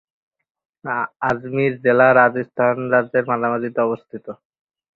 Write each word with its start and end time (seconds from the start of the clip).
আজমির 1.29 1.73
জেলা 1.83 2.07
রাজস্থান 2.13 2.75
রাজ্যের 2.93 3.23
মাঝামাঝিতে 3.31 3.79
অবস্থিত। 3.87 4.25